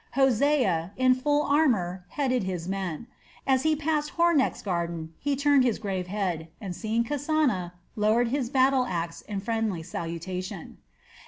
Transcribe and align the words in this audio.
Hosea, 0.13 0.93
in 0.97 1.13
full 1.13 1.43
armor, 1.43 2.03
headed 2.17 2.41
his 2.41 2.67
men. 2.67 3.05
As 3.45 3.61
he 3.61 3.75
passed 3.75 4.13
Hornecht's 4.17 4.63
garden 4.63 5.13
he 5.19 5.35
turned 5.35 5.63
his 5.63 5.77
grave 5.77 6.07
head, 6.07 6.47
and 6.59 6.75
seeing 6.75 7.03
Kasana 7.03 7.73
lowered 7.95 8.29
his 8.29 8.49
battle 8.49 8.85
axe 8.87 9.21
in 9.21 9.41
friendly 9.41 9.83
salutation. 9.83 10.79